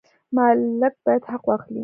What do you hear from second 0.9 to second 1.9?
باید حق واخلي.